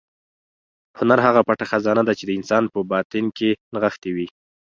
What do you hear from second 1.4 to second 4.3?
پټه خزانه ده چې د انسان په باطن کې نغښتې وي.